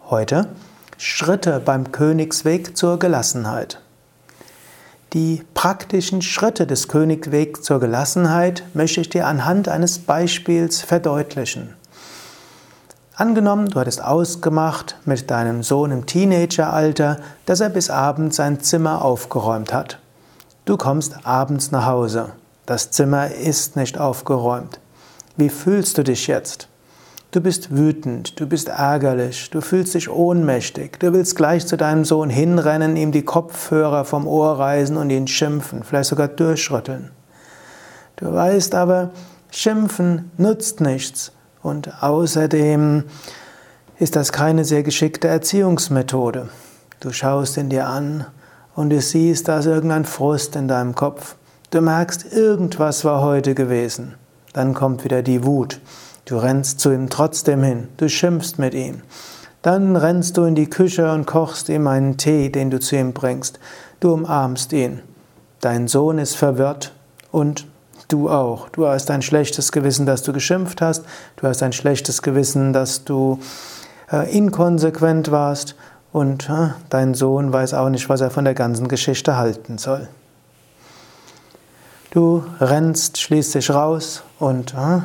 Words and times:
Heute 0.09 0.49
Schritte 0.97 1.61
beim 1.63 1.93
Königsweg 1.93 2.79
zur 2.79 2.99
Gelassenheit. 2.99 3.83
Die 5.13 5.45
praktischen 5.53 6.23
Schritte 6.23 6.67
des 6.67 6.89
Königswegs 6.89 7.61
zur 7.61 7.79
Gelassenheit 7.79 8.63
möchte 8.73 9.03
ich 9.03 9.11
dir 9.11 9.27
anhand 9.27 9.69
eines 9.69 9.99
Beispiels 9.99 10.81
verdeutlichen. 10.81 11.75
Angenommen, 13.19 13.69
du 13.69 13.81
hattest 13.81 14.01
ausgemacht 14.01 14.95
mit 15.05 15.29
deinem 15.29 15.65
Sohn 15.65 15.91
im 15.91 16.07
Teenageralter, 16.07 17.17
dass 17.47 17.59
er 17.59 17.69
bis 17.69 17.91
abends 17.91 18.37
sein 18.37 18.61
Zimmer 18.61 19.05
aufgeräumt 19.05 19.73
hat. 19.73 19.99
Du 20.67 20.77
kommst 20.77 21.27
abends 21.27 21.73
nach 21.73 21.87
Hause. 21.87 22.29
Das 22.65 22.93
Zimmer 22.93 23.33
ist 23.33 23.75
nicht 23.75 23.99
aufgeräumt. 23.99 24.79
Wie 25.37 25.49
fühlst 25.49 25.99
du 25.99 26.05
dich 26.05 26.29
jetzt? 26.29 26.69
Du 27.33 27.41
bist 27.41 27.77
wütend, 27.77 28.39
du 28.39 28.47
bist 28.47 28.69
ärgerlich, 28.69 29.51
du 29.51 29.63
fühlst 29.63 29.95
dich 29.95 30.09
ohnmächtig, 30.09 31.01
du 31.01 31.13
willst 31.13 31.35
gleich 31.35 31.67
zu 31.67 31.77
deinem 31.77 32.05
Sohn 32.05 32.31
hinrennen, 32.31 32.95
ihm 32.95 33.11
die 33.11 33.25
Kopfhörer 33.25 34.05
vom 34.05 34.29
Ohr 34.29 34.61
reißen 34.61 34.97
und 34.97 35.11
ihn 35.11 35.27
schimpfen, 35.27 35.83
vielleicht 35.83 36.11
sogar 36.11 36.29
durchrütteln. 36.29 37.11
Du 38.15 38.33
weißt 38.33 38.77
aber, 38.77 39.11
schimpfen 39.51 40.31
nutzt 40.37 40.81
nichts. 40.81 41.33
Und 41.69 42.03
außerdem 42.03 43.05
ist 43.99 44.17
das 44.17 44.33
keine 44.33 44.65
sehr 44.65 44.83
geschickte 44.83 45.29
Erziehungsmethode. 45.29 46.49
Du 47.01 47.13
schaust 47.13 47.59
ihn 47.59 47.69
dir 47.69 47.87
an 47.87 48.25
und 48.75 48.89
du 48.89 49.01
siehst, 49.03 49.49
da 49.49 49.59
ist 49.59 49.67
irgendein 49.67 50.07
Frust 50.07 50.57
in 50.57 50.67
deinem 50.67 50.95
Kopf. 50.95 51.37
Du 51.71 51.83
merkst, 51.83 52.33
irgendwas 52.33 53.05
war 53.05 53.21
heute 53.21 53.55
gewesen. 53.55 54.15
Dann 54.55 54.73
kommt 54.73 55.05
wieder 55.05 55.23
die 55.23 55.45
Wut. 55.45 55.81
Du 56.25 56.39
rennst 56.39 56.81
zu 56.81 56.91
ihm 56.91 57.11
trotzdem 57.11 57.63
hin. 57.63 57.89
Du 57.99 58.09
schimpfst 58.09 58.59
mit 58.59 58.73
ihm. 58.73 59.03
Dann 59.61 59.95
rennst 59.95 60.39
du 60.39 60.45
in 60.45 60.55
die 60.55 60.71
Küche 60.71 61.13
und 61.13 61.27
kochst 61.27 61.69
ihm 61.69 61.87
einen 61.87 62.17
Tee, 62.17 62.49
den 62.49 62.71
du 62.71 62.81
zu 62.81 62.97
ihm 62.97 63.13
bringst. 63.13 63.61
Du 64.01 64.15
umarmst 64.15 64.73
ihn. 64.73 65.03
Dein 65.61 65.87
Sohn 65.87 66.17
ist 66.17 66.35
verwirrt 66.35 66.95
und 67.31 67.67
Du 68.09 68.31
auch. 68.31 68.71
Du 68.71 68.87
hast 68.87 69.11
ein 69.11 69.21
schlechtes 69.21 69.71
Gewissen, 69.71 70.07
dass 70.07 70.23
du 70.23 70.33
geschimpft 70.33 70.81
hast. 70.81 71.05
Du 71.37 71.47
hast 71.47 71.63
ein 71.63 71.75
schlechtes 71.75 72.23
Gewissen, 72.23 72.73
dass 72.73 73.05
du 73.05 73.39
äh, 74.11 74.35
inkonsequent 74.35 75.31
warst. 75.31 75.77
Und 76.11 76.49
äh, 76.49 76.71
dein 76.89 77.13
Sohn 77.13 77.53
weiß 77.53 77.75
auch 77.75 77.91
nicht, 77.91 78.09
was 78.09 78.23
er 78.23 78.31
von 78.31 78.47
der 78.47 78.55
ganzen 78.55 78.89
Geschichte 78.89 79.37
halten 79.37 79.77
soll. 79.77 80.09
Du 82.11 82.43
rennst 82.59 83.21
schließlich 83.21 83.71
raus 83.71 84.23
und 84.39 84.73
äh, 84.73 85.01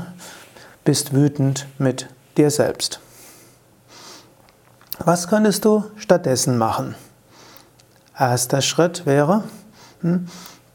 bist 0.86 1.14
wütend 1.14 1.68
mit 1.78 2.08
dir 2.38 2.50
selbst. 2.50 3.02
Was 5.00 5.28
könntest 5.28 5.66
du 5.66 5.84
stattdessen 5.98 6.58
machen? 6.58 6.96
Erster 8.18 8.62
Schritt 8.62 9.06
wäre, 9.06 9.44
hm, 10.00 10.28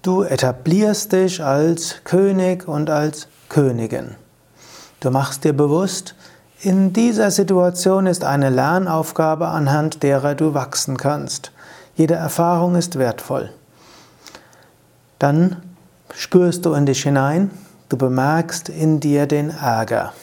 Du 0.08 0.22
etablierst 0.22 1.12
dich 1.12 1.44
als 1.44 1.96
König 2.02 2.66
und 2.66 2.88
als 2.88 3.28
Königin. 3.50 4.14
Du 5.00 5.10
machst 5.10 5.44
dir 5.44 5.52
bewusst, 5.52 6.14
in 6.62 6.94
dieser 6.94 7.30
Situation 7.30 8.06
ist 8.06 8.24
eine 8.24 8.48
Lernaufgabe, 8.48 9.48
anhand 9.48 10.02
derer 10.02 10.34
du 10.34 10.54
wachsen 10.54 10.96
kannst. 10.96 11.52
Jede 11.94 12.14
Erfahrung 12.14 12.74
ist 12.76 12.98
wertvoll. 12.98 13.50
Dann 15.18 15.56
spürst 16.14 16.64
du 16.64 16.72
in 16.72 16.86
dich 16.86 17.02
hinein, 17.02 17.50
du 17.90 17.98
bemerkst 17.98 18.70
in 18.70 19.00
dir 19.00 19.26
den 19.26 19.50
Ärger. 19.50 20.14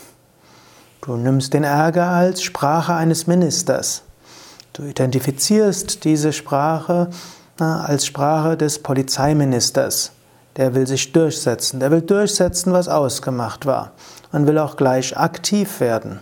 Du 1.02 1.16
nimmst 1.16 1.54
den 1.54 1.64
Ärger 1.64 2.08
als 2.08 2.42
Sprache 2.42 2.96
eines 2.96 3.28
Ministers. 3.28 4.02
Du 4.74 4.82
identifizierst 4.82 6.04
diese 6.06 6.34
Sprache 6.34 7.12
als 7.64 8.06
Sprache 8.06 8.58
des 8.58 8.80
Polizeiministers. 8.80 10.12
Der 10.58 10.74
will 10.74 10.88
sich 10.88 11.12
durchsetzen. 11.12 11.80
Der 11.80 11.92
will 11.92 12.02
durchsetzen, 12.02 12.74
was 12.74 12.88
ausgemacht 12.88 13.66
war. 13.66 13.92
Und 14.32 14.48
will 14.48 14.58
auch 14.58 14.78
gleich 14.78 15.18
aktiv 15.18 15.80
werden. 15.80 16.20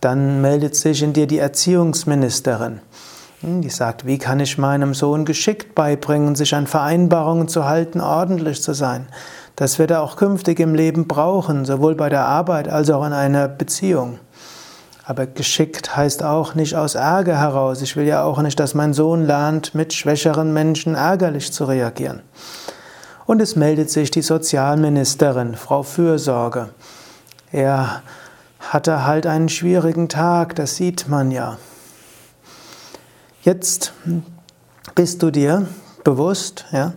Dann 0.00 0.40
meldet 0.40 0.76
sich 0.76 1.02
in 1.02 1.12
dir 1.12 1.26
die 1.26 1.38
Erziehungsministerin. 1.38 2.80
Hm, 3.40 3.62
die 3.62 3.70
sagt, 3.70 4.06
wie 4.06 4.18
kann 4.18 4.40
ich 4.40 4.58
meinem 4.58 4.94
Sohn 4.94 5.24
geschickt 5.24 5.74
beibringen, 5.74 6.34
sich 6.34 6.54
an 6.54 6.66
Vereinbarungen 6.66 7.48
zu 7.48 7.64
halten, 7.64 8.00
ordentlich 8.00 8.62
zu 8.62 8.74
sein. 8.74 9.06
Das 9.56 9.78
wird 9.78 9.90
er 9.90 10.02
auch 10.02 10.16
künftig 10.16 10.60
im 10.60 10.74
Leben 10.74 11.08
brauchen, 11.08 11.64
sowohl 11.64 11.96
bei 11.96 12.08
der 12.08 12.26
Arbeit 12.26 12.68
als 12.68 12.90
auch 12.90 13.04
in 13.04 13.12
einer 13.12 13.48
Beziehung. 13.48 14.20
Aber 15.08 15.26
geschickt 15.26 15.96
heißt 15.96 16.22
auch 16.22 16.54
nicht 16.54 16.76
aus 16.76 16.94
Ärger 16.94 17.38
heraus. 17.38 17.80
Ich 17.80 17.96
will 17.96 18.04
ja 18.04 18.24
auch 18.24 18.42
nicht, 18.42 18.60
dass 18.60 18.74
mein 18.74 18.92
Sohn 18.92 19.24
lernt, 19.24 19.74
mit 19.74 19.94
schwächeren 19.94 20.52
Menschen 20.52 20.94
ärgerlich 20.94 21.50
zu 21.50 21.64
reagieren. 21.64 22.20
Und 23.24 23.40
es 23.40 23.56
meldet 23.56 23.88
sich 23.88 24.10
die 24.10 24.20
Sozialministerin, 24.20 25.54
Frau 25.54 25.82
Fürsorge. 25.82 26.68
Er 27.52 28.02
hatte 28.60 29.06
halt 29.06 29.26
einen 29.26 29.48
schwierigen 29.48 30.10
Tag, 30.10 30.54
das 30.56 30.76
sieht 30.76 31.08
man 31.08 31.30
ja. 31.30 31.56
Jetzt 33.40 33.94
bist 34.94 35.22
du 35.22 35.30
dir 35.30 35.68
bewusst, 36.04 36.66
ja, 36.70 36.92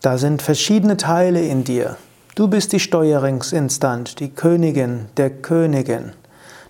da 0.00 0.18
sind 0.18 0.42
verschiedene 0.42 0.96
Teile 0.96 1.40
in 1.40 1.62
dir. 1.62 1.98
Du 2.34 2.48
bist 2.48 2.72
die 2.72 2.80
Steuerungsinstanz, 2.80 4.16
die 4.16 4.30
Königin 4.30 5.06
der 5.16 5.30
Königin. 5.30 6.12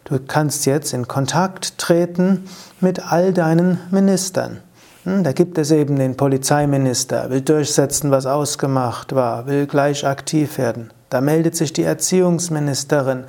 Du 0.09 0.21
kannst 0.21 0.67
jetzt 0.67 0.95
in 0.95 1.09
Kontakt 1.09 1.79
treten 1.79 2.45
mit 2.81 3.11
all 3.13 3.33
deinen 3.33 3.81
Ministern. 3.91 4.59
Hm, 5.03 5.25
da 5.25 5.33
gibt 5.33 5.59
es 5.59 5.73
eben 5.73 5.97
den 5.97 6.17
Polizeiminister, 6.17 7.29
will 7.31 7.41
durchsetzen, 7.41 8.13
was 8.13 8.25
ausgemacht 8.25 9.17
war, 9.17 9.49
will 9.49 9.67
gleich 9.67 10.07
aktiv 10.07 10.59
werden. 10.59 10.93
Da 11.11 11.21
meldet 11.21 11.57
sich 11.57 11.73
die 11.73 11.83
Erziehungsministerin, 11.83 13.25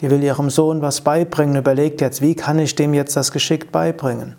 die 0.00 0.10
will 0.10 0.22
ihrem 0.22 0.48
Sohn 0.48 0.80
was 0.80 1.02
beibringen, 1.02 1.56
überlegt 1.56 2.00
jetzt, 2.00 2.22
wie 2.22 2.34
kann 2.34 2.58
ich 2.58 2.74
dem 2.74 2.94
jetzt 2.94 3.16
das 3.16 3.30
geschickt 3.30 3.70
beibringen. 3.70 4.34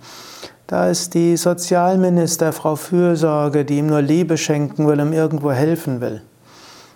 Da 0.66 0.90
ist 0.90 1.14
die 1.14 1.38
Sozialminister, 1.38 2.52
Frau 2.52 2.76
Fürsorge, 2.76 3.64
die 3.64 3.78
ihm 3.78 3.86
nur 3.86 4.02
Liebe 4.02 4.40
schenken 4.40 4.88
will, 4.88 5.00
ihm 5.00 5.14
irgendwo 5.14 5.52
helfen 5.52 6.02
will. 6.02 6.24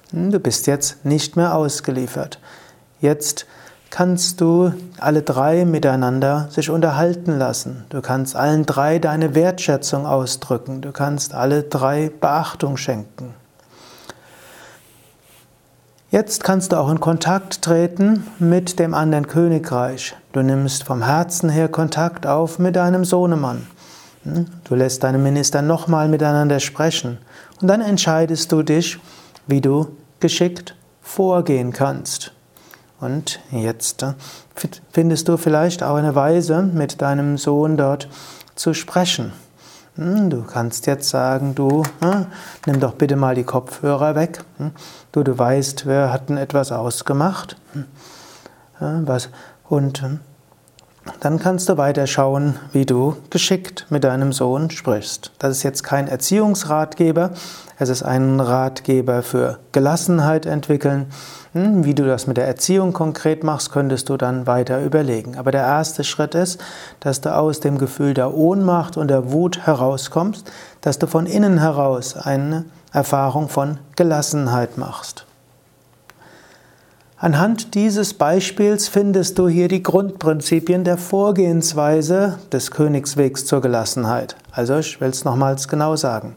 Hm, 0.09 0.31
du 0.31 0.39
bist 0.39 0.65
jetzt 0.65 1.05
nicht 1.05 1.35
mehr 1.35 1.53
ausgeliefert. 1.53 2.39
Jetzt 3.01 3.45
kannst 3.89 4.41
du 4.41 4.73
alle 4.99 5.21
drei 5.21 5.65
miteinander 5.65 6.47
sich 6.51 6.69
unterhalten 6.69 7.37
lassen. 7.37 7.85
Du 7.89 8.01
kannst 8.01 8.35
allen 8.35 8.65
drei 8.65 8.99
deine 8.99 9.35
Wertschätzung 9.35 10.05
ausdrücken. 10.05 10.81
Du 10.81 10.91
kannst 10.91 11.33
alle 11.33 11.63
drei 11.63 12.11
Beachtung 12.19 12.77
schenken. 12.77 13.33
Jetzt 16.11 16.43
kannst 16.43 16.71
du 16.71 16.77
auch 16.77 16.89
in 16.89 16.99
Kontakt 16.99 17.61
treten 17.61 18.25
mit 18.39 18.79
dem 18.79 18.95
anderen 18.95 19.27
Königreich. 19.27 20.15
Du 20.33 20.41
nimmst 20.41 20.83
vom 20.83 21.03
Herzen 21.03 21.49
her 21.49 21.67
Kontakt 21.67 22.25
auf 22.25 22.57
mit 22.57 22.75
deinem 22.75 23.05
Sohnemann. 23.05 23.67
Hm? 24.23 24.47
Du 24.63 24.73
lässt 24.73 25.03
deine 25.03 25.19
Minister 25.19 25.61
nochmal 25.61 26.07
miteinander 26.07 26.59
sprechen. 26.59 27.19
Und 27.61 27.67
dann 27.67 27.81
entscheidest 27.81 28.51
du 28.51 28.63
dich, 28.63 28.99
wie 29.45 29.61
du 29.61 29.97
geschickt 30.19 30.75
vorgehen 31.01 31.73
kannst. 31.73 32.33
Und 32.99 33.39
jetzt 33.51 34.03
äh, 34.03 34.13
findest 34.91 35.27
du 35.27 35.37
vielleicht 35.37 35.83
auch 35.83 35.95
eine 35.95 36.15
Weise, 36.15 36.61
mit 36.61 37.01
deinem 37.01 37.37
Sohn 37.37 37.77
dort 37.77 38.09
zu 38.55 38.73
sprechen. 38.73 39.31
Hm, 39.95 40.29
du 40.29 40.43
kannst 40.43 40.85
jetzt 40.85 41.09
sagen, 41.09 41.55
du, 41.55 41.83
äh, 42.01 42.25
nimm 42.65 42.79
doch 42.79 42.93
bitte 42.93 43.15
mal 43.15 43.35
die 43.35 43.43
Kopfhörer 43.43 44.15
weg. 44.15 44.43
Hm, 44.57 44.71
du, 45.11 45.23
du 45.23 45.37
weißt, 45.37 45.85
wir 45.87 46.11
hatten 46.11 46.37
etwas 46.37 46.71
ausgemacht. 46.71 47.57
Hm, 47.73 49.07
was, 49.07 49.29
und 49.67 50.03
dann 51.19 51.39
kannst 51.39 51.69
du 51.69 51.77
weiter 51.77 52.07
schauen, 52.07 52.57
wie 52.71 52.85
du 52.85 53.15
geschickt 53.29 53.85
mit 53.89 54.03
deinem 54.03 54.33
Sohn 54.33 54.69
sprichst. 54.69 55.31
Das 55.39 55.57
ist 55.57 55.63
jetzt 55.63 55.83
kein 55.83 56.07
Erziehungsratgeber, 56.07 57.31
es 57.77 57.89
ist 57.89 58.03
ein 58.03 58.39
Ratgeber 58.39 59.23
für 59.23 59.59
Gelassenheit 59.71 60.45
entwickeln. 60.45 61.07
Hm, 61.53 61.83
wie 61.83 61.95
du 61.95 62.05
das 62.05 62.27
mit 62.27 62.37
der 62.37 62.45
Erziehung 62.47 62.93
konkret 62.93 63.43
machst, 63.43 63.71
könntest 63.71 64.09
du 64.09 64.17
dann 64.17 64.45
weiter 64.45 64.83
überlegen. 64.83 65.37
Aber 65.37 65.51
der 65.51 65.63
erste 65.63 66.03
Schritt 66.03 66.35
ist, 66.35 66.61
dass 66.99 67.21
du 67.21 67.35
aus 67.35 67.59
dem 67.59 67.77
Gefühl 67.77 68.13
der 68.13 68.33
Ohnmacht 68.33 68.97
und 68.97 69.07
der 69.07 69.31
Wut 69.31 69.65
herauskommst, 69.65 70.51
dass 70.81 70.99
du 70.99 71.07
von 71.07 71.25
innen 71.25 71.59
heraus 71.59 72.15
eine 72.15 72.65
Erfahrung 72.91 73.49
von 73.49 73.79
Gelassenheit 73.95 74.77
machst. 74.77 75.25
Anhand 77.21 77.75
dieses 77.75 78.13
Beispiels 78.13 78.87
findest 78.87 79.37
du 79.39 79.49
hier 79.49 79.67
die 79.67 79.83
Grundprinzipien 79.83 80.85
der 80.85 80.97
Vorgehensweise 80.97 82.39
des 82.49 82.71
Königswegs 82.71 83.45
zur 83.45 83.59
Gelassenheit. 83.59 84.37
Also 84.53 84.77
ich 84.77 85.01
will 85.01 85.09
es 85.09 85.25
nochmals 85.25 85.67
genau 85.67 85.97
sagen. 85.97 86.35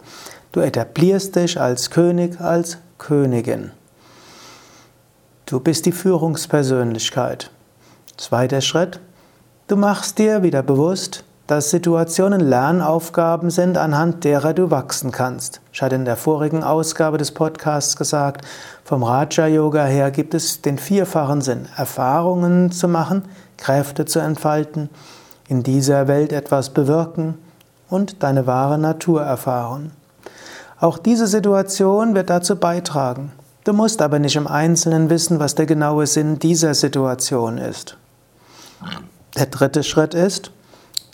Du 0.51 0.59
etablierst 0.59 1.37
dich 1.37 1.61
als 1.61 1.91
König, 1.91 2.41
als 2.41 2.79
Königin. 2.99 3.71
Du 5.47 5.61
bist 5.61 5.87
die 5.87 5.93
Führungspersönlichkeit. 5.93 7.53
Zweiter 8.17 8.61
Schritt. 8.61 8.99
Du 9.69 9.77
machst 9.77 10.19
dir 10.19 10.43
wieder 10.43 10.65
bewusst, 10.65 11.23
dass 11.53 11.69
Situationen 11.69 12.41
Lernaufgaben 12.41 13.51
sind, 13.51 13.77
anhand 13.77 14.25
derer 14.25 14.55
du 14.55 14.71
wachsen 14.71 15.11
kannst. 15.11 15.61
Ich 15.71 15.83
hatte 15.83 15.97
in 15.97 16.07
der 16.07 16.17
vorigen 16.17 16.65
Ausgabe 16.65 17.19
des 17.19 17.33
Podcasts 17.33 17.95
gesagt, 17.95 18.47
vom 18.85 19.03
Raja 19.03 19.47
Yoga 19.49 19.85
her 19.85 20.11
gibt 20.11 20.33
es 20.33 20.63
den 20.63 20.79
vierfachen 20.79 21.43
Sinn, 21.43 21.69
Erfahrungen 21.77 22.73
zu 22.73 22.89
machen, 22.89 23.27
Kräfte 23.59 24.07
zu 24.07 24.19
entfalten, 24.19 24.89
in 25.47 25.63
dieser 25.63 26.09
Welt 26.09 26.33
etwas 26.33 26.71
bewirken 26.71 27.35
und 27.91 28.23
deine 28.23 28.47
wahre 28.47 28.79
Natur 28.79 29.21
erfahren. 29.21 29.93
Auch 30.81 30.97
diese 30.97 31.27
Situation 31.27 32.15
wird 32.15 32.31
dazu 32.31 32.57
beitragen. 32.57 33.31
Du 33.65 33.75
musst 33.75 34.01
aber 34.01 34.19
nicht 34.19 34.37
im 34.37 34.47
Einzelnen 34.47 35.11
wissen, 35.11 35.39
was 35.39 35.55
der 35.55 35.67
genaue 35.67 36.07
Sinn 36.07 36.39
dieser 36.39 36.73
Situation 36.73 37.59
ist. 37.59 37.99
Der 39.37 39.45
dritte 39.45 39.83
Schritt 39.83 40.15
ist, 40.15 40.51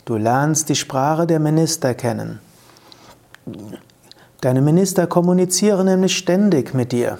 Du 0.09 0.17
lernst 0.17 0.69
die 0.69 0.75
Sprache 0.75 1.27
der 1.27 1.39
Minister 1.39 1.93
kennen. 1.93 2.39
Deine 4.41 4.59
Minister 4.59 5.05
kommunizieren 5.05 5.85
nämlich 5.85 6.17
ständig 6.17 6.73
mit 6.73 6.91
dir. 6.93 7.19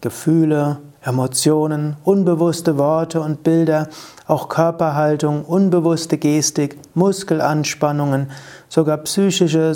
Gefühle, 0.00 0.78
Emotionen, 1.02 1.96
unbewusste 2.04 2.78
Worte 2.78 3.20
und 3.20 3.42
Bilder, 3.42 3.88
auch 4.28 4.48
Körperhaltung, 4.48 5.44
unbewusste 5.44 6.18
Gestik, 6.18 6.78
Muskelanspannungen, 6.94 8.30
sogar 8.68 8.98
psychische, 8.98 9.72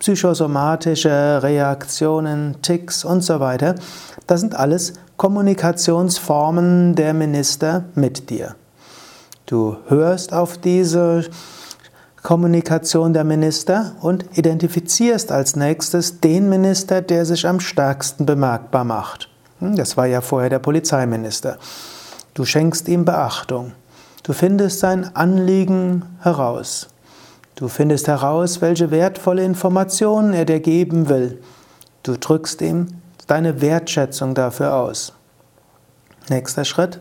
psychosomatische 0.00 1.44
Reaktionen, 1.44 2.56
Ticks 2.60 3.04
und 3.04 3.22
so 3.22 3.38
weiter. 3.38 3.76
Das 4.26 4.40
sind 4.40 4.56
alles 4.56 4.94
Kommunikationsformen 5.16 6.96
der 6.96 7.14
Minister 7.14 7.84
mit 7.94 8.30
dir. 8.30 8.56
Du 9.46 9.76
hörst 9.86 10.32
auf 10.32 10.58
diese 10.58 11.26
Kommunikation 12.24 13.12
der 13.12 13.22
Minister 13.22 13.96
und 14.00 14.38
identifizierst 14.38 15.30
als 15.30 15.56
nächstes 15.56 16.20
den 16.20 16.48
Minister, 16.48 17.02
der 17.02 17.26
sich 17.26 17.46
am 17.46 17.60
stärksten 17.60 18.24
bemerkbar 18.24 18.84
macht. 18.84 19.28
Hm, 19.58 19.76
das 19.76 19.98
war 19.98 20.06
ja 20.06 20.22
vorher 20.22 20.48
der 20.48 20.58
Polizeiminister. 20.58 21.58
Du 22.32 22.46
schenkst 22.46 22.88
ihm 22.88 23.04
Beachtung. 23.04 23.72
Du 24.22 24.32
findest 24.32 24.80
sein 24.80 25.14
Anliegen 25.14 26.06
heraus. 26.20 26.88
Du 27.56 27.68
findest 27.68 28.08
heraus, 28.08 28.62
welche 28.62 28.90
wertvolle 28.90 29.44
Informationen 29.44 30.32
er 30.32 30.46
dir 30.46 30.60
geben 30.60 31.10
will. 31.10 31.42
Du 32.04 32.16
drückst 32.16 32.62
ihm 32.62 32.86
deine 33.26 33.60
Wertschätzung 33.60 34.32
dafür 34.34 34.72
aus. 34.72 35.12
Nächster 36.30 36.64
Schritt. 36.64 37.00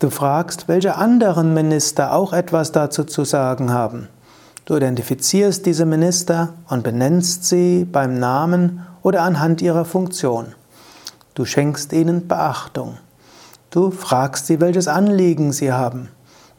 Du 0.00 0.10
fragst, 0.10 0.66
welche 0.66 0.96
anderen 0.96 1.54
Minister 1.54 2.12
auch 2.12 2.32
etwas 2.32 2.72
dazu 2.72 3.04
zu 3.04 3.24
sagen 3.24 3.72
haben. 3.72 4.08
Du 4.64 4.76
identifizierst 4.76 5.66
diese 5.66 5.86
Minister 5.86 6.54
und 6.68 6.84
benennst 6.84 7.44
sie 7.44 7.84
beim 7.84 8.18
Namen 8.18 8.86
oder 9.02 9.22
anhand 9.22 9.60
ihrer 9.60 9.84
Funktion. 9.84 10.54
Du 11.34 11.44
schenkst 11.44 11.92
ihnen 11.92 12.28
Beachtung. 12.28 12.98
Du 13.70 13.90
fragst 13.90 14.46
sie, 14.46 14.60
welches 14.60 14.86
Anliegen 14.86 15.52
sie 15.52 15.72
haben. 15.72 16.08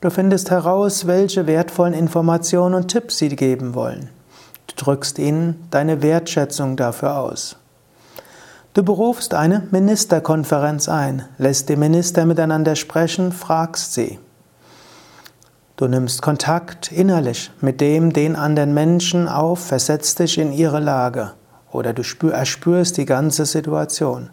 Du 0.01 0.09
findest 0.09 0.51
heraus, 0.51 1.07
welche 1.07 1.47
wertvollen 1.47 1.93
Informationen 1.93 2.75
und 2.75 2.89
Tipps 2.89 3.19
sie 3.19 3.29
geben 3.29 3.73
wollen. 3.73 4.09
Du 4.67 4.75
drückst 4.75 5.17
ihnen 5.19 5.65
deine 5.71 6.01
Wertschätzung 6.01 6.75
dafür 6.75 7.17
aus. 7.17 7.55
Du 8.73 8.83
berufst 8.83 9.33
eine 9.33 9.67
Ministerkonferenz 9.71 10.89
ein, 10.89 11.23
lässt 11.37 11.69
die 11.69 11.75
Minister 11.75 12.25
miteinander 12.25 12.75
sprechen, 12.75 13.31
fragst 13.31 13.93
sie. 13.93 14.19
Du 15.75 15.87
nimmst 15.87 16.21
Kontakt 16.21 16.91
innerlich 16.91 17.49
mit 17.59 17.81
dem, 17.81 18.13
den 18.13 18.35
anderen 18.35 18.75
Menschen 18.75 19.27
auf, 19.27 19.65
versetzt 19.65 20.19
dich 20.19 20.37
in 20.37 20.51
ihre 20.51 20.79
Lage 20.79 21.33
oder 21.71 21.93
du 21.93 22.03
erspürst 22.27 22.97
die 22.97 23.05
ganze 23.05 23.47
Situation. 23.47 24.29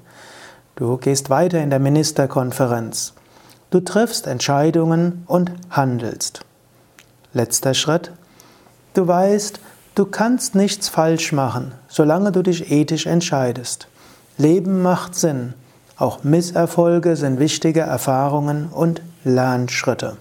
Du 0.76 0.98
gehst 0.98 1.31
weiter 1.31 1.60
in 1.60 1.70
der 1.70 1.78
Ministerkonferenz. 1.78 3.14
Du 3.70 3.81
triffst 3.81 4.26
Entscheidungen 4.26 5.25
und 5.26 5.52
handelst. 5.70 6.40
Letzter 7.32 7.72
Schritt. 7.72 8.12
Du 8.92 9.06
weißt, 9.06 9.60
du 9.94 10.04
kannst 10.04 10.54
nichts 10.54 10.90
falsch 10.90 11.32
machen, 11.32 11.72
solange 11.88 12.32
du 12.32 12.42
dich 12.42 12.70
ethisch 12.70 13.06
entscheidest. 13.06 13.88
Leben 14.37 14.82
macht 14.82 15.14
Sinn. 15.14 15.54
Auch 15.96 16.22
Misserfolge 16.22 17.16
sind 17.16 17.38
wichtige 17.38 17.81
Erfahrungen 17.81 18.69
und 18.69 19.00
Lernschritte. 19.25 20.19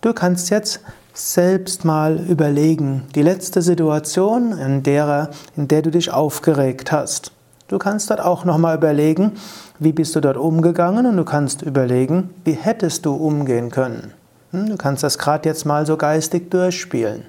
Du 0.00 0.14
kannst 0.14 0.48
jetzt 0.48 0.80
selbst 1.12 1.84
mal 1.84 2.16
überlegen, 2.16 3.02
die 3.14 3.20
letzte 3.20 3.60
Situation, 3.60 4.56
in 4.56 4.82
der, 4.82 5.28
in 5.56 5.68
der 5.68 5.82
du 5.82 5.90
dich 5.90 6.10
aufgeregt 6.10 6.90
hast. 6.90 7.32
Du 7.68 7.76
kannst 7.76 8.08
dort 8.08 8.22
auch 8.22 8.46
nochmal 8.46 8.78
überlegen, 8.78 9.32
wie 9.78 9.92
bist 9.92 10.16
du 10.16 10.20
dort 10.20 10.38
umgegangen 10.38 11.04
und 11.04 11.18
du 11.18 11.24
kannst 11.24 11.60
überlegen, 11.60 12.30
wie 12.44 12.52
hättest 12.52 13.04
du 13.04 13.14
umgehen 13.14 13.70
können. 13.70 14.14
Hm, 14.52 14.70
du 14.70 14.76
kannst 14.78 15.02
das 15.02 15.18
gerade 15.18 15.46
jetzt 15.46 15.66
mal 15.66 15.84
so 15.84 15.98
geistig 15.98 16.50
durchspielen. 16.50 17.26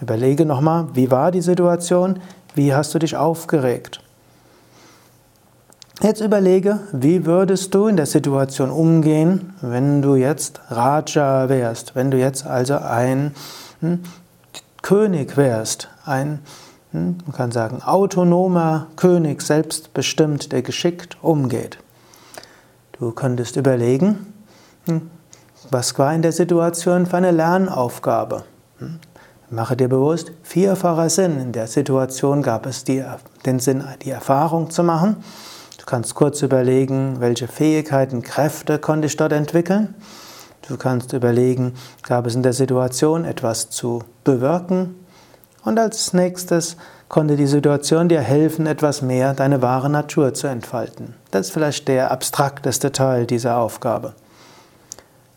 Überlege 0.00 0.46
nochmal, 0.46 0.86
wie 0.94 1.10
war 1.10 1.32
die 1.32 1.40
Situation, 1.40 2.20
wie 2.54 2.72
hast 2.72 2.94
du 2.94 3.00
dich 3.00 3.16
aufgeregt. 3.16 4.00
Jetzt 6.00 6.20
überlege, 6.20 6.78
wie 6.92 7.26
würdest 7.26 7.74
du 7.74 7.88
in 7.88 7.96
der 7.96 8.06
Situation 8.06 8.70
umgehen, 8.70 9.54
wenn 9.62 10.00
du 10.00 10.14
jetzt 10.14 10.60
Raja 10.70 11.48
wärst, 11.48 11.96
wenn 11.96 12.12
du 12.12 12.16
jetzt 12.16 12.46
also 12.46 12.76
ein 12.76 13.34
hm, 13.80 14.04
König 14.80 15.36
wärst, 15.36 15.88
ein, 16.04 16.38
hm, 16.92 17.18
man 17.26 17.34
kann 17.34 17.50
sagen, 17.50 17.82
autonomer 17.82 18.86
König, 18.94 19.42
selbstbestimmt, 19.42 20.52
der 20.52 20.62
geschickt 20.62 21.16
umgeht. 21.20 21.78
Du 22.92 23.10
könntest 23.10 23.56
überlegen, 23.56 24.32
hm, 24.86 25.10
was 25.68 25.98
war 25.98 26.14
in 26.14 26.22
der 26.22 26.30
Situation 26.32 27.06
für 27.06 27.16
eine 27.16 27.32
Lernaufgabe? 27.32 28.44
Hm, 28.78 29.00
mache 29.50 29.76
dir 29.76 29.88
bewusst, 29.88 30.30
vierfacher 30.44 31.10
Sinn. 31.10 31.40
In 31.40 31.50
der 31.50 31.66
Situation 31.66 32.42
gab 32.42 32.66
es 32.66 32.84
die, 32.84 33.02
den 33.44 33.58
Sinn, 33.58 33.82
die 34.04 34.10
Erfahrung 34.10 34.70
zu 34.70 34.84
machen 34.84 35.16
kannst 35.88 36.14
kurz 36.14 36.42
überlegen, 36.42 37.16
welche 37.18 37.48
Fähigkeiten, 37.48 38.22
Kräfte 38.22 38.78
konnte 38.78 39.06
ich 39.06 39.16
dort 39.16 39.32
entwickeln. 39.32 39.94
Du 40.68 40.76
kannst 40.76 41.14
überlegen, 41.14 41.72
gab 42.02 42.26
es 42.26 42.34
in 42.34 42.42
der 42.42 42.52
Situation 42.52 43.24
etwas 43.24 43.70
zu 43.70 44.02
bewirken. 44.22 44.96
Und 45.64 45.78
als 45.78 46.12
nächstes 46.12 46.76
konnte 47.08 47.36
die 47.36 47.46
Situation 47.46 48.10
dir 48.10 48.20
helfen, 48.20 48.66
etwas 48.66 49.00
mehr 49.00 49.32
deine 49.32 49.62
wahre 49.62 49.88
Natur 49.88 50.34
zu 50.34 50.46
entfalten. 50.46 51.14
Das 51.30 51.46
ist 51.46 51.52
vielleicht 51.52 51.88
der 51.88 52.10
abstrakteste 52.10 52.92
Teil 52.92 53.24
dieser 53.24 53.56
Aufgabe. 53.56 54.12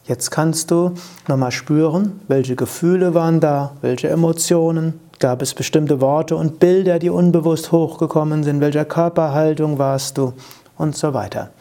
Jetzt 0.03 0.31
kannst 0.31 0.69
du 0.69 0.95
nochmal 1.29 1.51
spüren, 1.51 2.19
welche 2.27 2.57
Gefühle 2.57 3.13
waren 3.13 3.39
da, 3.39 3.71
welche 3.79 4.09
Emotionen, 4.09 4.99
Gab 5.21 5.43
es 5.43 5.53
bestimmte 5.53 6.01
Worte 6.01 6.35
und 6.35 6.57
Bilder, 6.57 6.97
die 6.97 7.11
unbewusst 7.11 7.71
hochgekommen 7.71 8.43
sind? 8.43 8.59
Welcher 8.59 8.85
Körperhaltung 8.85 9.77
warst 9.77 10.17
du? 10.17 10.33
Und 10.79 10.97
so 10.97 11.13
weiter. 11.13 11.51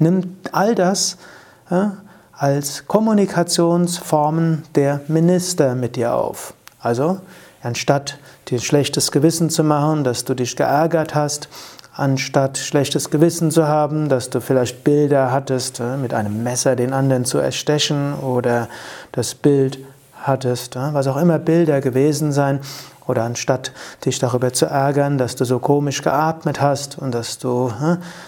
Nimm 0.00 0.38
all 0.50 0.74
das 0.74 1.16
ja, 1.70 1.98
als 2.32 2.88
Kommunikationsformen 2.88 4.64
der 4.74 5.00
Minister 5.06 5.76
mit 5.76 5.94
dir 5.94 6.16
auf. 6.16 6.54
Also, 6.80 7.20
anstatt 7.62 8.18
dir 8.48 8.58
schlechtes 8.58 9.12
Gewissen 9.12 9.48
zu 9.48 9.62
machen, 9.62 10.02
dass 10.02 10.24
du 10.24 10.34
dich 10.34 10.56
geärgert 10.56 11.14
hast, 11.14 11.48
anstatt 11.94 12.58
schlechtes 12.58 13.10
Gewissen 13.10 13.52
zu 13.52 13.68
haben, 13.68 14.08
dass 14.08 14.28
du 14.28 14.40
vielleicht 14.40 14.82
Bilder 14.82 15.30
hattest, 15.30 15.80
mit 16.02 16.12
einem 16.14 16.42
Messer 16.42 16.74
den 16.74 16.92
anderen 16.92 17.24
zu 17.24 17.38
erstechen 17.38 18.14
oder 18.14 18.66
das 19.12 19.36
Bild 19.36 19.78
hattest, 20.20 20.74
was 20.74 21.06
auch 21.06 21.16
immer 21.16 21.38
Bilder 21.38 21.80
gewesen 21.80 22.32
sein, 22.32 22.60
oder 23.06 23.24
anstatt 23.24 23.72
dich 24.04 24.18
darüber 24.18 24.52
zu 24.52 24.66
ärgern, 24.66 25.18
dass 25.18 25.36
du 25.36 25.44
so 25.44 25.58
komisch 25.58 26.02
geatmet 26.02 26.60
hast 26.60 26.98
und 26.98 27.12
dass 27.12 27.38
du, 27.38 27.72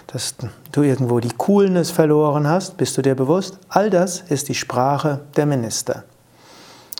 dass 0.06 0.35
du 0.73 0.83
irgendwo 0.83 1.21
die 1.21 1.35
Coolness 1.37 1.90
verloren 1.90 2.47
hast, 2.47 2.76
bist 2.76 2.97
du 2.97 3.02
dir 3.02 3.14
bewusst, 3.14 3.59
all 3.68 3.90
das 3.90 4.21
ist 4.28 4.49
die 4.49 4.54
Sprache 4.54 5.21
der 5.37 5.47
Minister. 5.47 6.04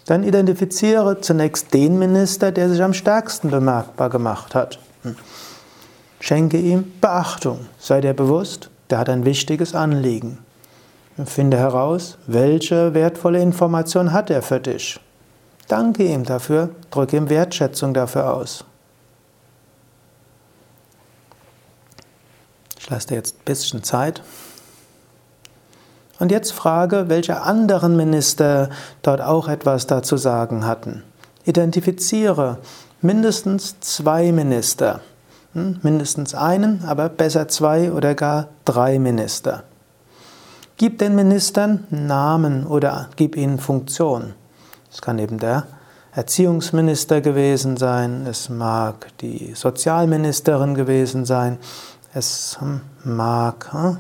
Dann 0.07 0.23
identifiziere 0.23 1.21
zunächst 1.21 1.75
den 1.75 1.99
Minister, 1.99 2.53
der 2.53 2.69
sich 2.69 2.83
am 2.83 2.95
stärksten 2.95 3.51
bemerkbar 3.51 4.09
gemacht 4.09 4.55
hat. 4.55 4.79
Hm. 5.03 5.17
Schenke 6.21 6.59
ihm 6.59 6.93
Beachtung. 7.01 7.67
Sei 7.79 8.01
dir 8.01 8.15
bewusst, 8.15 8.71
der 8.91 8.99
hat 8.99 9.09
ein 9.09 9.25
wichtiges 9.25 9.75
Anliegen. 9.75 10.39
Finde 11.25 11.57
heraus, 11.57 12.19
welche 12.27 12.95
wertvolle 12.95 13.41
Information 13.41 14.13
hat 14.13 14.31
er 14.31 14.43
für 14.43 14.61
dich. 14.61 15.01
Danke 15.69 16.05
ihm 16.05 16.25
dafür, 16.25 16.71
drücke 16.91 17.17
ihm 17.17 17.29
Wertschätzung 17.29 17.93
dafür 17.93 18.33
aus. 18.33 18.65
Ich 22.79 22.91
lasse 22.91 23.09
dir 23.09 23.15
jetzt 23.17 23.37
ein 23.37 23.45
bisschen 23.45 23.83
Zeit. 23.83 24.23
Und 26.19 26.31
jetzt 26.31 26.53
frage, 26.53 27.09
welche 27.09 27.43
anderen 27.43 27.97
Minister 27.97 28.71
dort 29.03 29.21
auch 29.21 29.49
etwas 29.49 29.87
dazu 29.87 30.17
sagen 30.17 30.65
hatten. 30.65 31.03
Identifiziere 31.45 32.59
mindestens 33.03 33.81
zwei 33.81 34.31
Minister. 34.33 35.01
Hm, 35.53 35.81
mindestens 35.83 36.35
einen, 36.35 36.85
aber 36.85 37.09
besser 37.09 37.49
zwei 37.49 37.91
oder 37.91 38.15
gar 38.15 38.49
drei 38.65 38.99
Minister. 38.99 39.65
Gib 40.77 40.99
den 40.99 41.15
Ministern 41.15 41.87
Namen 41.91 42.67
oder 42.67 43.09
gib 43.17 43.37
ihnen 43.37 43.59
Funktion. 43.59 44.35
Es 44.97 45.03
kann 45.03 45.19
eben 45.19 45.37
der 45.37 45.65
Erziehungsminister 46.15 47.21
gewesen 47.21 47.77
sein, 47.77 48.27
es 48.27 48.49
mag 48.49 49.09
die 49.21 49.53
Sozialministerin 49.55 50.75
gewesen 50.75 51.27
sein, 51.27 51.59
es 52.15 52.59
mag 53.05 53.71
hm, 53.75 53.99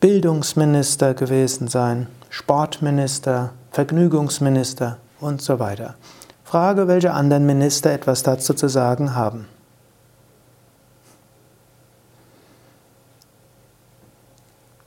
Bildungsminister 0.00 1.12
gewesen 1.12 1.68
sein, 1.68 2.06
Sportminister, 2.30 3.50
Vergnügungsminister 3.72 4.96
und 5.20 5.42
so 5.42 5.58
weiter. 5.58 5.96
Frage, 6.44 6.88
welche 6.88 7.12
anderen 7.12 7.44
Minister 7.44 7.92
etwas 7.92 8.22
dazu 8.22 8.54
zu 8.54 8.68
sagen 8.68 9.14
haben. 9.14 9.46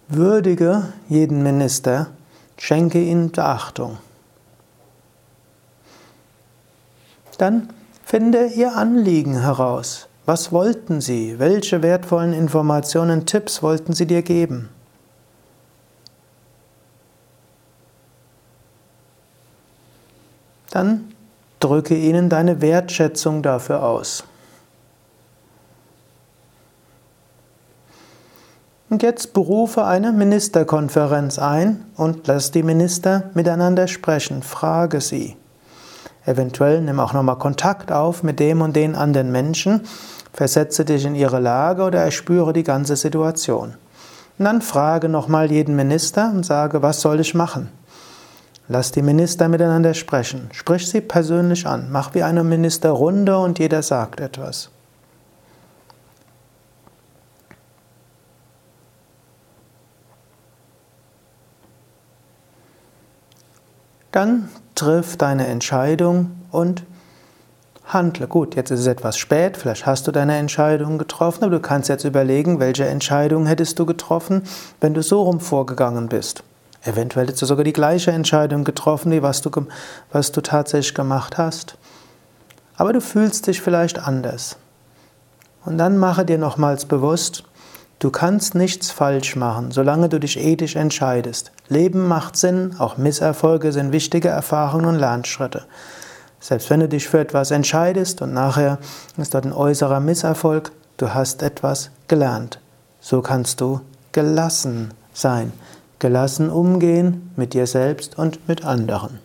Würdige 0.07 0.85
jeden 1.07 1.43
Minister, 1.43 2.07
schenke 2.57 2.99
ihm 2.99 3.29
Beachtung. 3.31 3.99
Dann 7.37 7.69
finde 8.03 8.47
Ihr 8.47 8.75
Anliegen 8.75 9.41
heraus. 9.41 10.07
Was 10.25 10.51
wollten 10.51 11.01
Sie? 11.01 11.37
Welche 11.37 11.81
wertvollen 11.81 12.33
Informationen, 12.33 13.25
Tipps 13.25 13.61
wollten 13.61 13.93
Sie 13.93 14.07
dir 14.07 14.21
geben? 14.21 14.69
Dann 20.71 21.13
drücke 21.59 21.95
ihnen 21.95 22.27
deine 22.27 22.61
Wertschätzung 22.61 23.41
dafür 23.41 23.83
aus. 23.83 24.25
Und 28.89 29.03
jetzt 29.03 29.33
berufe 29.33 29.85
eine 29.85 30.11
Ministerkonferenz 30.11 31.39
ein 31.39 31.85
und 31.95 32.27
lass 32.27 32.51
die 32.51 32.63
Minister 32.63 33.29
miteinander 33.33 33.87
sprechen. 33.87 34.43
Frage 34.43 35.01
sie. 35.01 35.37
Eventuell 36.25 36.81
nimm 36.81 36.99
auch 36.99 37.13
nochmal 37.13 37.37
Kontakt 37.37 37.91
auf 37.91 38.23
mit 38.23 38.39
dem 38.39 38.61
und 38.61 38.75
den 38.75 38.95
anderen 38.95 39.31
Menschen. 39.31 39.81
Versetze 40.33 40.83
dich 40.83 41.05
in 41.05 41.15
ihre 41.15 41.39
Lage 41.39 41.83
oder 41.83 42.01
erspüre 42.01 42.51
die 42.51 42.63
ganze 42.63 42.95
Situation. 42.95 43.75
Und 44.37 44.45
dann 44.45 44.61
frage 44.61 45.07
nochmal 45.07 45.51
jeden 45.51 45.75
Minister 45.75 46.31
und 46.31 46.45
sage, 46.45 46.81
was 46.81 47.01
soll 47.01 47.19
ich 47.19 47.33
machen? 47.35 47.69
Lass 48.67 48.91
die 48.91 49.03
Minister 49.03 49.47
miteinander 49.47 49.93
sprechen. 49.93 50.49
Sprich 50.51 50.89
sie 50.89 51.01
persönlich 51.01 51.67
an. 51.67 51.89
Mach 51.91 52.15
wie 52.15 52.23
eine 52.23 52.43
Ministerrunde 52.43 53.37
und 53.37 53.59
jeder 53.59 53.83
sagt 53.83 54.19
etwas. 54.19 54.71
Dann 64.11 64.49
triff 64.75 65.17
deine 65.17 65.47
Entscheidung 65.47 66.31
und 66.51 66.83
handle. 67.85 68.27
Gut, 68.27 68.55
jetzt 68.55 68.71
ist 68.71 68.81
es 68.81 68.87
etwas 68.87 69.17
spät, 69.17 69.57
vielleicht 69.57 69.85
hast 69.85 70.07
du 70.07 70.11
deine 70.11 70.37
Entscheidung 70.37 70.97
getroffen, 70.97 71.43
aber 71.43 71.55
du 71.55 71.59
kannst 71.61 71.89
jetzt 71.89 72.03
überlegen, 72.03 72.59
welche 72.59 72.85
Entscheidung 72.85 73.45
hättest 73.45 73.79
du 73.79 73.85
getroffen, 73.85 74.43
wenn 74.81 74.93
du 74.93 75.01
so 75.01 75.23
rum 75.23 75.39
vorgegangen 75.39 76.09
bist. 76.09 76.43
Eventuell 76.83 77.25
hättest 77.25 77.41
du 77.41 77.45
sogar 77.47 77.63
die 77.63 77.73
gleiche 77.73 78.11
Entscheidung 78.11 78.63
getroffen, 78.63 79.11
wie 79.11 79.23
was 79.23 79.41
du, 79.41 79.49
was 80.11 80.31
du 80.31 80.41
tatsächlich 80.41 80.93
gemacht 80.93 81.37
hast. 81.37 81.77
Aber 82.77 82.93
du 82.93 83.01
fühlst 83.01 83.47
dich 83.47 83.61
vielleicht 83.61 83.99
anders. 83.99 84.57
Und 85.63 85.79
dann 85.79 85.97
mache 85.97 86.25
dir 86.25 86.37
nochmals 86.37 86.85
bewusst, 86.85 87.43
Du 87.99 88.11
kannst 88.11 88.55
nichts 88.55 88.91
falsch 88.91 89.35
machen, 89.35 89.71
solange 89.71 90.09
du 90.09 90.19
dich 90.19 90.37
ethisch 90.37 90.75
entscheidest. 90.75 91.51
Leben 91.69 92.07
macht 92.07 92.35
Sinn, 92.35 92.75
auch 92.77 92.97
Misserfolge 92.97 93.71
sind 93.71 93.93
wichtige 93.93 94.27
Erfahrungen 94.27 94.85
und 94.85 94.95
Lernschritte. 94.95 95.65
Selbst 96.41 96.69
wenn 96.69 96.81
du 96.81 96.89
dich 96.89 97.07
für 97.07 97.19
etwas 97.19 97.51
entscheidest 97.51 98.21
und 98.21 98.33
nachher 98.33 98.79
ist 99.17 99.33
dort 99.33 99.45
ein 99.45 99.53
äußerer 99.53 99.99
Misserfolg, 99.99 100.71
du 100.97 101.13
hast 101.13 101.41
etwas 101.41 101.89
gelernt. 102.07 102.59
So 102.99 103.21
kannst 103.21 103.61
du 103.61 103.79
gelassen 104.11 104.93
sein, 105.13 105.53
gelassen 105.99 106.49
umgehen 106.49 107.31
mit 107.35 107.53
dir 107.53 107.65
selbst 107.65 108.17
und 108.17 108.47
mit 108.47 108.65
anderen. 108.65 109.19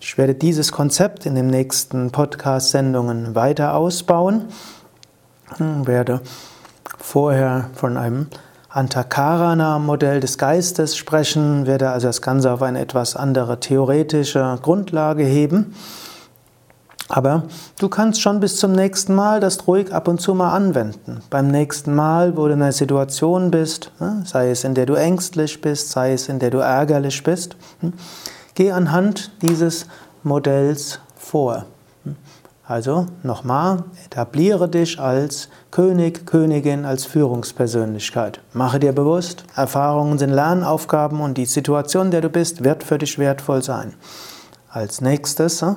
Ich 0.00 0.18
werde 0.18 0.34
dieses 0.34 0.72
Konzept 0.72 1.26
in 1.26 1.34
den 1.34 1.46
nächsten 1.46 2.10
Podcast-Sendungen 2.10 3.34
weiter 3.34 3.74
ausbauen, 3.74 4.46
werde 5.58 6.20
vorher 7.00 7.70
von 7.74 7.96
einem 7.96 8.26
Antakarana-Modell 8.68 10.20
des 10.20 10.38
Geistes 10.38 10.96
sprechen, 10.96 11.66
werde 11.66 11.90
also 11.90 12.06
das 12.06 12.22
Ganze 12.22 12.52
auf 12.52 12.62
eine 12.62 12.80
etwas 12.80 13.16
andere 13.16 13.58
theoretische 13.58 14.58
Grundlage 14.62 15.24
heben. 15.24 15.74
Aber 17.08 17.42
du 17.80 17.88
kannst 17.88 18.20
schon 18.20 18.38
bis 18.38 18.58
zum 18.58 18.70
nächsten 18.70 19.16
Mal 19.16 19.40
das 19.40 19.66
ruhig 19.66 19.92
ab 19.92 20.06
und 20.06 20.20
zu 20.20 20.32
mal 20.32 20.52
anwenden. 20.52 21.20
Beim 21.28 21.48
nächsten 21.48 21.92
Mal, 21.92 22.36
wo 22.36 22.46
du 22.46 22.52
in 22.52 22.62
einer 22.62 22.70
Situation 22.70 23.50
bist, 23.50 23.90
ne, 23.98 24.22
sei 24.24 24.50
es 24.50 24.62
in 24.62 24.74
der 24.74 24.86
du 24.86 24.94
ängstlich 24.94 25.60
bist, 25.60 25.90
sei 25.90 26.12
es 26.12 26.28
in 26.28 26.38
der 26.38 26.50
du 26.50 26.58
ärgerlich 26.58 27.20
bist, 27.24 27.56
hm, 27.80 27.94
geh 28.54 28.70
anhand 28.70 29.32
dieses 29.42 29.86
Modells 30.22 31.00
vor. 31.16 31.64
Also 32.70 33.06
nochmal, 33.24 33.82
etabliere 34.06 34.68
dich 34.68 35.00
als 35.00 35.48
König, 35.72 36.24
Königin, 36.24 36.84
als 36.84 37.04
Führungspersönlichkeit. 37.04 38.42
Mache 38.52 38.78
dir 38.78 38.92
bewusst, 38.92 39.42
Erfahrungen 39.56 40.20
sind 40.20 40.30
Lernaufgaben 40.30 41.20
und 41.20 41.36
die 41.36 41.46
Situation, 41.46 42.06
in 42.06 42.10
der 42.12 42.20
du 42.20 42.28
bist, 42.28 42.62
wird 42.62 42.84
für 42.84 42.98
dich 42.98 43.18
wertvoll 43.18 43.64
sein. 43.64 43.94
Als 44.68 45.00
nächstes, 45.00 45.62
äh, 45.62 45.74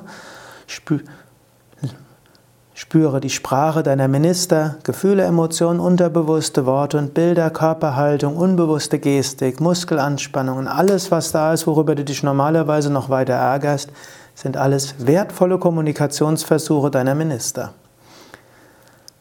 spüre 2.74 3.20
die 3.20 3.30
Sprache 3.30 3.82
deiner 3.82 4.06
Minister, 4.06 4.76
Gefühle, 4.84 5.24
Emotionen, 5.24 5.80
unterbewusste 5.80 6.64
Worte 6.64 6.98
und 6.98 7.12
Bilder, 7.12 7.50
Körperhaltung, 7.50 8.36
unbewusste 8.36 9.00
Gestik, 9.00 9.60
Muskelanspannungen, 9.60 10.68
alles, 10.68 11.10
was 11.10 11.32
da 11.32 11.54
ist, 11.54 11.66
worüber 11.66 11.96
du 11.96 12.04
dich 12.04 12.22
normalerweise 12.22 12.92
noch 12.92 13.08
weiter 13.08 13.34
ärgerst, 13.34 13.90
sind 14.34 14.56
alles 14.56 14.94
wertvolle 14.98 15.58
Kommunikationsversuche 15.58 16.90
deiner 16.90 17.14
Minister. 17.14 17.72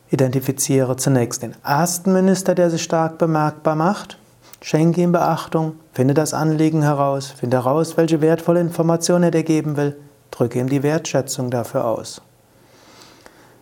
Identifiziere 0.10 0.96
zunächst 0.96 1.42
den 1.42 1.56
ersten 1.64 2.14
Minister, 2.14 2.56
der 2.56 2.70
sich 2.70 2.84
stark 2.84 3.18
bemerkbar 3.18 3.76
macht. 3.76 4.18
Schenke 4.62 5.02
ihm 5.02 5.12
Beachtung, 5.12 5.74
finde 5.92 6.14
das 6.14 6.34
Anliegen 6.34 6.84
heraus, 6.84 7.28
finde 7.28 7.58
heraus, 7.58 7.98
welche 7.98 8.22
wertvolle 8.22 8.62
Information 8.62 9.24
er 9.24 9.32
dir 9.32 9.44
geben 9.44 9.76
will, 9.76 9.98
drücke 10.32 10.60
ihm 10.60 10.70
die 10.70 10.84
Wertschätzung 10.84 11.50
dafür 11.50 11.86
aus. 11.86 12.22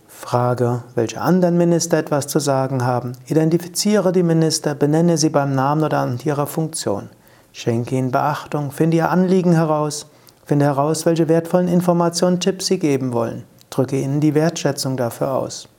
Frage, 0.07 0.83
welche 0.93 1.19
anderen 1.19 1.57
Minister 1.57 1.97
etwas 1.97 2.27
zu 2.27 2.39
sagen 2.39 2.85
haben. 2.85 3.13
Identifiziere 3.25 4.11
die 4.11 4.21
Minister, 4.21 4.75
benenne 4.75 5.17
sie 5.17 5.29
beim 5.29 5.55
Namen 5.55 5.83
oder 5.83 5.99
an 5.99 6.19
ihrer 6.23 6.45
Funktion. 6.45 7.09
Schenke 7.53 7.95
ihnen 7.95 8.11
Beachtung, 8.11 8.71
finde 8.71 8.97
ihr 8.97 9.09
Anliegen 9.09 9.53
heraus, 9.53 10.05
Finde 10.51 10.65
heraus, 10.65 11.05
welche 11.05 11.29
wertvollen 11.29 11.69
Informationen, 11.69 12.41
Tipps 12.41 12.65
Sie 12.65 12.77
geben 12.77 13.13
wollen. 13.13 13.45
Drücke 13.69 13.97
Ihnen 13.97 14.19
die 14.19 14.35
Wertschätzung 14.35 14.97
dafür 14.97 15.31
aus. 15.31 15.69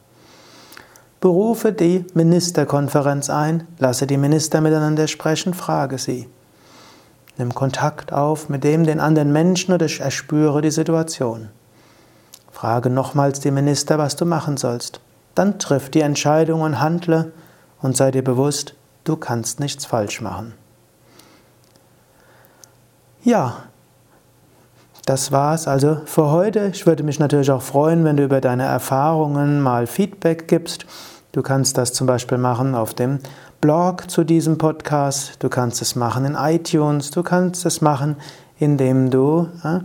Berufe 1.21 1.75
die 1.75 2.07
Ministerkonferenz 2.15 3.29
ein, 3.29 3.69
lasse 3.79 4.07
die 4.07 4.17
Minister 4.17 4.63
miteinander 4.63 5.09
sprechen, 5.09 5.53
frage 5.53 5.99
sie. 5.99 6.27
Nimm 7.37 7.55
Kontakt 7.55 8.15
auf 8.15 8.49
mit 8.49 8.65
dem 8.65 8.87
den 8.87 8.99
anderen 8.99 9.31
Menschen 9.31 9.75
oder 9.75 9.89
erspüre 10.01 10.63
die 10.63 10.71
Situation. 10.71 11.51
Frage 12.51 12.89
nochmals 12.89 13.41
die 13.41 13.51
Minister, 13.51 13.99
was 13.99 14.17
du 14.17 14.25
machen 14.25 14.57
sollst. 14.57 15.01
Dann 15.35 15.59
triff 15.59 15.91
die 15.91 16.01
Entscheidung 16.01 16.63
und 16.63 16.81
handle 16.81 17.33
und 17.83 17.95
sei 17.95 18.11
dir 18.11 18.25
bewusst, 18.25 18.73
du 19.05 19.17
kannst 19.17 19.61
nichts 19.61 19.85
falsch 19.85 20.23
machen. 20.23 20.55
Ja, 23.23 23.65
das 25.05 25.33
war's 25.33 25.67
also 25.67 25.99
für 26.05 26.31
heute. 26.31 26.71
Ich 26.73 26.87
würde 26.87 27.03
mich 27.03 27.19
natürlich 27.19 27.51
auch 27.51 27.63
freuen, 27.63 28.05
wenn 28.05 28.17
du 28.17 28.25
über 28.25 28.41
deine 28.41 28.63
Erfahrungen 28.65 29.61
mal 29.61 29.87
Feedback 29.87 30.49
gibst. 30.49 30.87
Du 31.33 31.43
kannst 31.43 31.77
das 31.79 31.93
zum 31.93 32.07
Beispiel 32.07 32.39
machen 32.39 32.75
auf 32.75 32.95
dem 32.95 33.19
Blog 33.61 34.11
zu 34.11 34.25
diesem 34.25 34.59
Podcast, 34.59 35.37
du 35.39 35.49
kannst 35.49 35.83
es 35.83 35.97
machen 35.97 36.25
in 36.25 36.35
iTunes, 36.35 37.11
du 37.11 37.23
kannst 37.23 37.65
es 37.65 37.81
machen, 37.81 38.17
indem 38.59 39.11
du 39.11 39.49
äh, 39.65 39.79